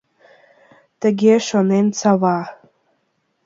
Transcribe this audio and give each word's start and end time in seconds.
Тыге 1.01 1.33
шонен 1.47 1.87
Сава... 1.99 2.39